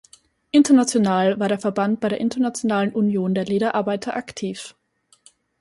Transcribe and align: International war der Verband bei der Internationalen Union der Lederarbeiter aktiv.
International 0.51 1.39
war 1.39 1.47
der 1.47 1.59
Verband 1.59 1.99
bei 1.99 2.09
der 2.09 2.19
Internationalen 2.19 2.91
Union 2.91 3.35
der 3.35 3.45
Lederarbeiter 3.45 4.15
aktiv. 4.15 4.73